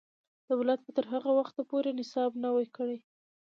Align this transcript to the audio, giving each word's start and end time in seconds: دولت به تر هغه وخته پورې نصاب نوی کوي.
دولت 0.51 0.79
به 0.85 0.91
تر 0.97 1.05
هغه 1.13 1.31
وخته 1.39 1.61
پورې 1.69 1.89
نصاب 1.99 2.31
نوی 2.45 2.65
کوي. 2.75 2.99